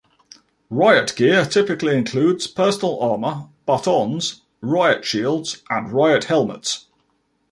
[0.71, 6.87] Riot gear typically includes personal armor, batons, riot shields and riot helmets.